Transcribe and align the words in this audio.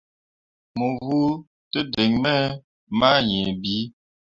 Mo 0.77 0.87
vuu 1.05 1.31
tǝdiŋni 1.71 2.17
me 2.23 2.33
mah 2.99 3.17
yie 3.29 3.47
bii. 3.61 3.83